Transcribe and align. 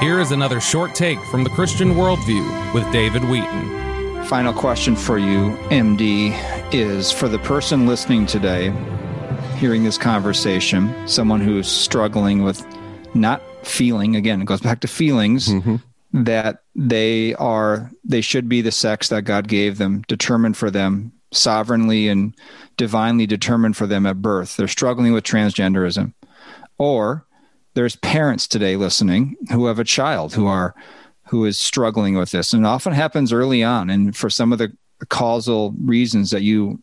Here 0.00 0.18
is 0.18 0.32
another 0.32 0.62
short 0.62 0.94
take 0.94 1.20
from 1.26 1.44
the 1.44 1.50
Christian 1.50 1.90
Worldview 1.90 2.72
with 2.72 2.90
David 2.90 3.22
Wheaton. 3.22 4.24
Final 4.24 4.54
question 4.54 4.96
for 4.96 5.18
you, 5.18 5.50
MD, 5.68 6.32
is 6.72 7.12
for 7.12 7.28
the 7.28 7.38
person 7.40 7.86
listening 7.86 8.24
today, 8.24 8.72
hearing 9.58 9.84
this 9.84 9.98
conversation, 9.98 11.06
someone 11.06 11.42
who's 11.42 11.68
struggling 11.68 12.42
with 12.42 12.64
not 13.14 13.42
feeling, 13.62 14.16
again, 14.16 14.40
it 14.40 14.46
goes 14.46 14.62
back 14.62 14.80
to 14.80 14.88
feelings, 14.88 15.48
mm-hmm. 15.48 15.76
that 16.24 16.62
they 16.74 17.34
are, 17.34 17.90
they 18.02 18.22
should 18.22 18.48
be 18.48 18.62
the 18.62 18.72
sex 18.72 19.10
that 19.10 19.24
God 19.24 19.48
gave 19.48 19.76
them, 19.76 20.00
determined 20.08 20.56
for 20.56 20.70
them, 20.70 21.12
sovereignly 21.30 22.08
and 22.08 22.34
divinely 22.78 23.26
determined 23.26 23.76
for 23.76 23.86
them 23.86 24.06
at 24.06 24.22
birth. 24.22 24.56
They're 24.56 24.66
struggling 24.66 25.12
with 25.12 25.24
transgenderism. 25.24 26.14
Or 26.78 27.26
there's 27.80 27.96
parents 27.96 28.46
today 28.46 28.76
listening 28.76 29.34
who 29.50 29.64
have 29.64 29.78
a 29.78 29.84
child 29.84 30.34
who 30.34 30.46
are 30.46 30.74
who 31.28 31.46
is 31.46 31.58
struggling 31.58 32.14
with 32.14 32.30
this. 32.30 32.52
And 32.52 32.66
often 32.66 32.92
happens 32.92 33.32
early 33.32 33.64
on. 33.64 33.88
And 33.88 34.14
for 34.14 34.28
some 34.28 34.52
of 34.52 34.58
the 34.58 34.70
causal 35.08 35.74
reasons 35.80 36.30
that 36.30 36.42
you 36.42 36.82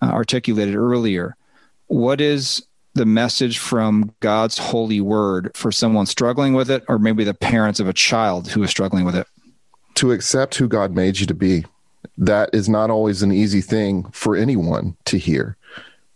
uh, 0.00 0.10
articulated 0.10 0.76
earlier 0.76 1.36
what 1.88 2.20
is 2.20 2.64
the 2.94 3.04
message 3.04 3.58
from 3.58 4.14
God's 4.20 4.58
holy 4.58 5.00
word 5.00 5.50
for 5.56 5.72
someone 5.72 6.06
struggling 6.06 6.54
with 6.54 6.70
it 6.70 6.84
or 6.86 7.00
maybe 7.00 7.24
the 7.24 7.34
parents 7.34 7.80
of 7.80 7.88
a 7.88 7.92
child 7.92 8.48
who 8.48 8.62
is 8.62 8.70
struggling 8.70 9.04
with 9.04 9.16
it? 9.16 9.26
To 9.96 10.12
accept 10.12 10.54
who 10.54 10.68
God 10.68 10.94
made 10.94 11.18
you 11.18 11.26
to 11.26 11.34
be. 11.34 11.64
That 12.16 12.50
is 12.52 12.68
not 12.68 12.90
always 12.90 13.22
an 13.22 13.32
easy 13.32 13.60
thing 13.60 14.04
for 14.12 14.36
anyone 14.36 14.96
to 15.06 15.18
hear 15.18 15.56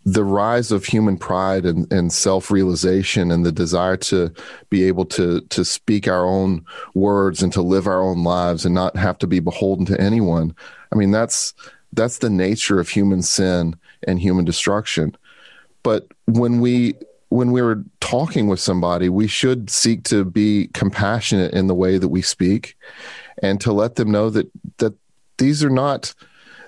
the 0.06 0.24
rise 0.24 0.70
of 0.70 0.84
human 0.84 1.18
pride 1.18 1.66
and, 1.66 1.92
and 1.92 2.12
self-realization 2.12 3.32
and 3.32 3.44
the 3.44 3.50
desire 3.50 3.96
to 3.96 4.32
be 4.70 4.84
able 4.84 5.04
to 5.04 5.40
to 5.42 5.64
speak 5.64 6.06
our 6.06 6.24
own 6.24 6.64
words 6.94 7.42
and 7.42 7.52
to 7.52 7.60
live 7.60 7.88
our 7.88 8.00
own 8.00 8.22
lives 8.22 8.64
and 8.64 8.72
not 8.72 8.96
have 8.96 9.18
to 9.18 9.26
be 9.26 9.40
beholden 9.40 9.84
to 9.84 10.00
anyone. 10.00 10.54
I 10.92 10.96
mean 10.96 11.10
that's 11.10 11.54
that's 11.92 12.18
the 12.18 12.30
nature 12.30 12.78
of 12.78 12.88
human 12.88 13.20
sin 13.20 13.74
and 14.06 14.20
human 14.20 14.44
destruction. 14.44 15.16
But 15.82 16.06
when 16.26 16.60
we 16.60 16.94
when 17.30 17.50
we 17.50 17.60
are 17.60 17.82
talking 17.98 18.46
with 18.46 18.60
somebody 18.60 19.08
we 19.08 19.26
should 19.26 19.68
seek 19.68 20.04
to 20.04 20.24
be 20.24 20.68
compassionate 20.72 21.52
in 21.52 21.66
the 21.66 21.74
way 21.74 21.98
that 21.98 22.08
we 22.08 22.22
speak 22.22 22.76
and 23.42 23.60
to 23.60 23.72
let 23.72 23.96
them 23.96 24.12
know 24.12 24.30
that 24.30 24.48
that 24.78 24.94
these 25.38 25.64
are 25.64 25.70
not 25.70 26.14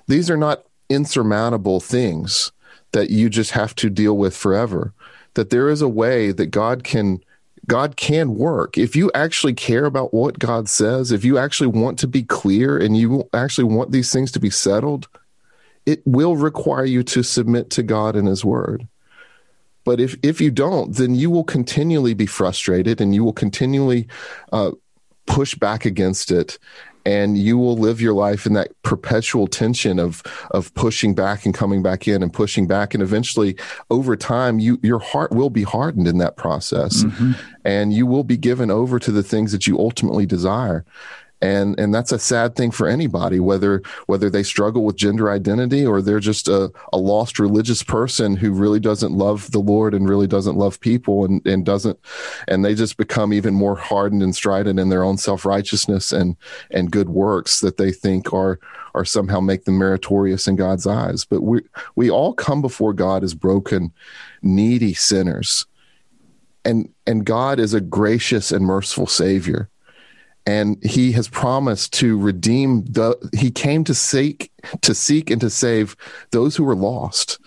these 0.09 0.28
are 0.28 0.36
not 0.36 0.64
insurmountable 0.89 1.78
things 1.78 2.50
that 2.92 3.11
you 3.11 3.28
just 3.28 3.53
have 3.53 3.75
to 3.77 3.91
deal 3.91 4.17
with 4.17 4.36
forever. 4.36 4.92
That 5.34 5.50
there 5.50 5.69
is 5.69 5.83
a 5.83 5.89
way 5.89 6.33
that 6.33 6.47
God 6.47 6.84
can 6.84 7.22
God 7.67 7.97
can 7.97 8.34
work. 8.34 8.78
If 8.78 8.97
you 8.97 9.11
actually 9.14 9.53
care 9.53 9.84
about 9.84 10.14
what 10.14 10.39
God 10.39 10.69
says, 10.69 11.12
if 11.12 11.25
you 11.25 11.36
actually 11.36 11.66
want 11.66 11.98
to 11.98 12.09
be 12.09 12.22
clear 12.22 12.78
and 12.78 12.97
you 12.97 13.28
actually 13.34 13.64
want 13.64 13.92
these 13.92 14.11
things 14.11 14.33
to 14.33 14.41
be 14.41 14.48
settled, 14.48 15.06
it 15.84 16.00
will 16.06 16.36
require 16.36 16.86
you 16.86 17.03
to 17.03 17.22
submit 17.22 17.69
to 17.70 17.83
God 17.83 18.16
and 18.16 18.27
his 18.27 18.44
word. 18.44 18.89
But 19.84 20.00
if 20.00 20.16
if 20.22 20.41
you 20.41 20.50
don't, 20.50 20.94
then 20.97 21.14
you 21.14 21.31
will 21.31 21.44
continually 21.44 22.14
be 22.14 22.27
frustrated 22.27 23.00
and 23.00 23.14
you 23.14 23.25
will 23.25 23.33
continually 23.33 24.09
uh, 24.53 24.72
push 25.27 25.55
back 25.55 25.84
against 25.84 26.31
it 26.31 26.59
and 27.09 27.39
you 27.39 27.56
will 27.56 27.78
live 27.78 28.03
your 28.03 28.12
life 28.12 28.45
in 28.45 28.53
that 28.53 28.70
perpetual 28.83 29.47
tension 29.47 29.98
of 29.98 30.23
of 30.51 30.73
pushing 30.75 31.15
back 31.15 31.47
and 31.47 31.55
coming 31.55 31.83
back 31.83 32.06
in 32.06 32.23
and 32.23 32.34
pushing 32.34 32.67
back. 32.67 32.92
And 32.92 33.03
eventually 33.03 33.56
over 33.91 34.15
time 34.15 34.59
you 34.59 34.78
your 34.83 34.98
heart 34.98 35.33
will 35.33 35.48
be 35.48 35.62
hardened 35.62 36.06
in 36.06 36.19
that 36.19 36.37
process. 36.37 37.05
Mm-hmm. 37.05 37.33
and 37.65 37.95
you 37.95 38.05
will 38.06 38.25
be 38.25 38.37
given 38.37 38.70
over 38.70 38.98
to 38.98 39.11
the 39.11 39.23
things 39.23 39.53
that 39.53 39.67
you 39.67 39.78
ultimately 39.78 40.27
desire 40.27 40.84
and 41.41 41.78
and 41.78 41.94
that's 41.94 42.12
a 42.12 42.19
sad 42.19 42.55
thing 42.56 42.70
for 42.70 42.88
anybody 42.88 43.41
whether 43.41 43.82
whether 44.06 44.28
they 44.28 44.43
struggle 44.43 44.84
with 44.84 44.97
gender 44.97 45.31
identity 45.31 45.87
or 45.87 46.03
they're 46.03 46.21
just 46.21 46.49
a, 46.49 46.72
a 46.93 46.99
lost 46.99 47.38
religious 47.38 47.82
person 47.82 48.37
who 48.37 48.53
really 48.53 48.81
doesn't 48.81 49.12
love 49.12 49.50
the 49.53 49.59
lord 49.59 49.94
and 49.94 50.09
really 50.09 50.26
doesn't 50.26 50.56
love 50.56 50.81
people 50.81 51.25
and 51.25 51.47
and 51.47 51.65
doesn't 51.65 51.99
and 52.49 52.65
they 52.65 52.75
just 52.75 52.97
become 52.97 53.32
even 53.32 53.54
more 53.54 53.76
hardened 53.76 54.22
and 54.22 54.34
strident 54.34 54.81
in 54.81 54.88
their 54.88 55.04
own 55.04 55.16
self-righteousness 55.16 56.12
and 56.12 56.37
and 56.71 56.91
good 56.91 57.09
works 57.09 57.60
that 57.60 57.76
they 57.76 57.93
think 57.93 58.32
are 58.32 58.59
are 58.94 59.05
somehow 59.05 59.41
make 59.41 59.65
them 59.65 59.78
meritorious 59.78 60.49
in 60.49 60.56
God's 60.56 60.87
eyes. 60.87 61.25
But 61.25 61.43
we 61.43 61.60
we 61.94 62.10
all 62.10 62.34
come 62.34 62.60
before 62.60 62.93
God 62.93 63.22
as 63.22 63.34
broken 63.34 63.93
needy 64.43 64.94
sinners. 64.94 65.66
And 66.65 66.88
and 67.06 67.25
God 67.25 67.60
is 67.60 67.75
a 67.75 67.81
gracious 67.81 68.50
and 68.50 68.65
merciful 68.65 69.06
savior 69.06 69.70
and 70.48 70.82
he 70.82 71.12
has 71.12 71.28
promised 71.28 71.92
to 71.92 72.19
redeem 72.19 72.82
the 72.86 73.14
he 73.36 73.50
came 73.50 73.84
to 73.84 73.94
seek 73.94 74.50
to 74.81 74.94
seek 74.94 75.28
and 75.28 75.42
to 75.42 75.50
save 75.50 75.94
those 76.31 76.56
who 76.56 76.64
were 76.64 76.75
lost. 76.75 77.38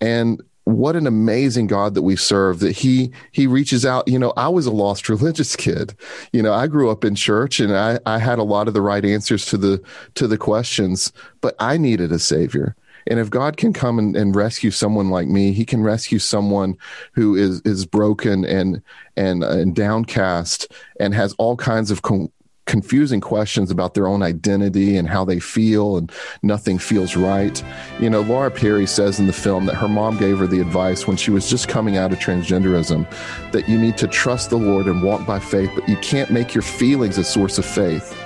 And 0.00 0.42
what 0.64 0.96
an 0.96 1.06
amazing 1.06 1.68
god 1.68 1.94
that 1.94 2.02
we 2.02 2.16
serve 2.16 2.58
that 2.58 2.72
he 2.72 3.12
he 3.30 3.46
reaches 3.46 3.86
out. 3.86 4.08
You 4.08 4.18
know 4.18 4.32
i 4.36 4.48
was 4.48 4.66
a 4.66 4.72
lost 4.72 5.08
religious 5.08 5.54
kid. 5.54 5.94
You 6.32 6.42
know 6.42 6.52
i 6.52 6.66
grew 6.66 6.90
up 6.90 7.04
in 7.04 7.14
church 7.14 7.60
and 7.60 7.76
i 7.76 8.00
i 8.06 8.18
had 8.18 8.40
a 8.40 8.50
lot 8.54 8.66
of 8.66 8.74
the 8.74 8.82
right 8.82 9.04
answers 9.04 9.46
to 9.46 9.56
the 9.56 9.80
to 10.16 10.26
the 10.26 10.38
questions 10.38 11.12
but 11.40 11.54
i 11.60 11.76
needed 11.76 12.10
a 12.10 12.18
savior 12.18 12.74
and 13.06 13.18
if 13.18 13.30
God 13.30 13.56
can 13.56 13.72
come 13.72 13.98
and, 13.98 14.16
and 14.16 14.34
rescue 14.34 14.70
someone 14.70 15.10
like 15.10 15.28
me, 15.28 15.52
He 15.52 15.64
can 15.64 15.82
rescue 15.82 16.18
someone 16.18 16.76
who 17.12 17.34
is 17.34 17.60
is 17.62 17.86
broken 17.86 18.44
and 18.44 18.82
and 19.16 19.44
uh, 19.44 19.50
and 19.50 19.74
downcast 19.74 20.72
and 20.98 21.14
has 21.14 21.34
all 21.34 21.56
kinds 21.56 21.90
of 21.90 22.02
com- 22.02 22.30
confusing 22.70 23.20
questions 23.20 23.68
about 23.68 23.94
their 23.94 24.06
own 24.06 24.22
identity 24.22 24.96
and 24.96 25.08
how 25.08 25.24
they 25.24 25.40
feel 25.40 25.96
and 25.96 26.12
nothing 26.44 26.78
feels 26.78 27.16
right. 27.16 27.64
You 27.98 28.08
know, 28.08 28.20
Laura 28.20 28.48
Perry 28.48 28.86
says 28.86 29.18
in 29.18 29.26
the 29.26 29.32
film 29.32 29.66
that 29.66 29.74
her 29.74 29.88
mom 29.88 30.18
gave 30.18 30.38
her 30.38 30.46
the 30.46 30.60
advice 30.60 31.04
when 31.04 31.16
she 31.16 31.32
was 31.32 31.50
just 31.50 31.66
coming 31.66 31.96
out 31.96 32.12
of 32.12 32.20
transgenderism 32.20 33.10
that 33.50 33.68
you 33.68 33.76
need 33.76 33.98
to 33.98 34.06
trust 34.06 34.50
the 34.50 34.56
Lord 34.56 34.86
and 34.86 35.02
walk 35.02 35.26
by 35.26 35.40
faith, 35.40 35.70
but 35.74 35.88
you 35.88 35.96
can't 35.96 36.30
make 36.30 36.54
your 36.54 36.62
feelings 36.62 37.18
a 37.18 37.24
source 37.24 37.58
of 37.58 37.64
faith 37.64 38.16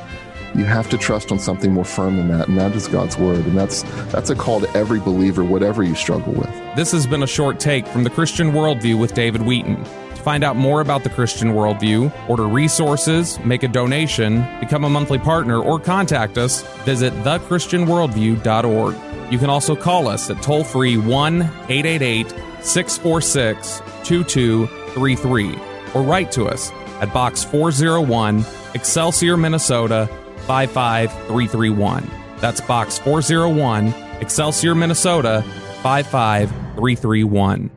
you 0.55 0.65
have 0.65 0.89
to 0.91 0.99
trust 0.99 1.33
on 1.33 1.39
something 1.39 1.73
more 1.73 1.85
firm 1.85 2.17
than 2.17 2.29
that, 2.29 2.49
and 2.49 2.59
that 2.59 2.75
is 2.75 2.87
God's 2.87 3.17
word. 3.17 3.45
And 3.47 3.57
that's 3.57 3.83
that's 4.13 4.31
a 4.31 4.37
call 4.37 4.61
to 4.61 4.77
every 4.77 5.01
believer, 5.01 5.45
whatever 5.45 5.83
you 5.83 5.95
struggle 5.95 6.33
with. 6.33 6.51
This 6.77 6.93
has 6.93 7.07
been 7.07 7.23
a 7.23 7.27
short 7.27 7.61
take 7.61 7.87
from 7.87 8.05
the 8.05 8.11
Christian 8.11 8.53
Worldview 8.53 8.99
with 8.99 9.15
David 9.15 9.43
Wheaton. 9.43 9.85
To 9.85 10.23
find 10.23 10.45
out 10.45 10.57
more 10.57 10.81
about 10.81 11.03
the 11.03 11.11
Christian 11.11 11.51
Worldview, 11.51 12.13
order 12.29 12.47
resources, 12.47 13.39
make 13.41 13.63
a 13.63 13.69
donation, 13.69 14.47
become 14.61 14.85
a 14.85 14.91
monthly 14.91 15.19
partner, 15.19 15.61
or 15.61 15.79
contact 15.79 16.39
us, 16.39 16.63
visit 16.85 17.13
thechristianworldview.org. 17.25 19.33
You 19.33 19.39
can 19.39 19.51
also 19.51 19.75
call 19.75 20.07
us 20.07 20.31
at 20.31 20.43
toll 20.43 20.65
free 20.65 20.97
1 20.97 21.43
888 21.43 22.31
646 22.63 23.83
2233 24.05 25.59
or 25.95 26.03
write 26.03 26.31
to 26.33 26.47
us 26.47 26.71
at 27.01 27.13
Box 27.13 27.45
401, 27.45 28.45
Excelsior, 28.75 29.37
Minnesota 29.37 30.09
55331. 30.47 32.11
That's 32.41 32.61
box 32.61 32.99
401, 32.99 33.95
Excelsior, 34.21 34.75
Minnesota 34.75 35.43
55331. 35.83 37.71